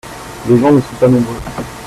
Les 0.49 0.57
gens 0.57 0.71
ne 0.71 0.81
sont 0.81 0.95
pas 0.99 1.07
nombreux. 1.07 1.37